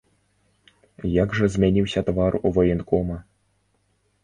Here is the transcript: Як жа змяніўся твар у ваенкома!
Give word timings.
Як 1.23 1.29
жа 1.41 1.51
змяніўся 1.57 2.05
твар 2.09 2.39
у 2.39 2.55
ваенкома! 2.57 3.21